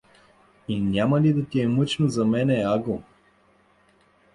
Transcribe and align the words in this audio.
—И 0.67 0.79
няма 0.81 1.21
ли 1.21 1.33
да 1.33 1.45
ти 1.45 1.61
е 1.61 1.67
мъчно 1.67 2.09
за 2.09 2.25
мене, 2.25 2.63
Аго? 2.67 3.03